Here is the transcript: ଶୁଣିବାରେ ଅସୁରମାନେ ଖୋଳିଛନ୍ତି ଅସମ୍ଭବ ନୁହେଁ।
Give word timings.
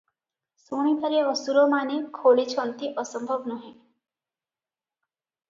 ଶୁଣିବାରେ 0.61 1.19
ଅସୁରମାନେ 1.31 1.99
ଖୋଳିଛନ୍ତି 2.15 2.91
ଅସମ୍ଭବ 3.05 3.53
ନୁହେଁ। 3.53 3.69